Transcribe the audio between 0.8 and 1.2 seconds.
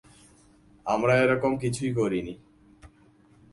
আমরা